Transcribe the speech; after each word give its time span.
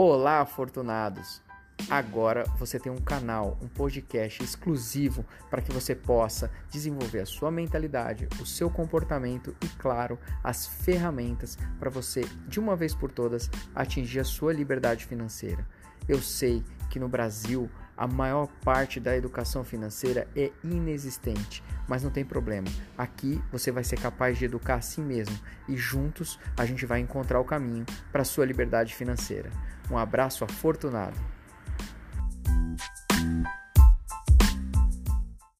Olá, 0.00 0.42
afortunados! 0.42 1.42
Agora 1.90 2.44
você 2.56 2.78
tem 2.78 2.92
um 2.92 3.00
canal, 3.00 3.58
um 3.60 3.66
podcast 3.66 4.40
exclusivo 4.44 5.24
para 5.50 5.60
que 5.60 5.72
você 5.72 5.92
possa 5.92 6.52
desenvolver 6.70 7.18
a 7.18 7.26
sua 7.26 7.50
mentalidade, 7.50 8.28
o 8.40 8.46
seu 8.46 8.70
comportamento 8.70 9.56
e, 9.60 9.66
claro, 9.70 10.16
as 10.44 10.68
ferramentas 10.68 11.58
para 11.80 11.90
você, 11.90 12.20
de 12.46 12.60
uma 12.60 12.76
vez 12.76 12.94
por 12.94 13.10
todas, 13.10 13.50
atingir 13.74 14.20
a 14.20 14.24
sua 14.24 14.52
liberdade 14.52 15.04
financeira. 15.04 15.66
Eu 16.08 16.22
sei 16.22 16.62
que 16.88 17.00
no 17.00 17.08
Brasil 17.08 17.68
a 17.98 18.06
maior 18.06 18.46
parte 18.64 19.00
da 19.00 19.16
educação 19.16 19.64
financeira 19.64 20.28
é 20.36 20.52
inexistente, 20.62 21.64
mas 21.88 22.04
não 22.04 22.10
tem 22.10 22.24
problema. 22.24 22.68
Aqui 22.96 23.42
você 23.50 23.72
vai 23.72 23.82
ser 23.82 23.98
capaz 23.98 24.38
de 24.38 24.44
educar 24.44 24.76
a 24.76 24.80
si 24.80 25.00
mesmo 25.00 25.36
e 25.68 25.76
juntos 25.76 26.38
a 26.56 26.64
gente 26.64 26.86
vai 26.86 27.00
encontrar 27.00 27.40
o 27.40 27.44
caminho 27.44 27.84
para 28.12 28.24
sua 28.24 28.46
liberdade 28.46 28.94
financeira. 28.94 29.50
Um 29.90 29.98
abraço 29.98 30.44
afortunado. 30.44 31.18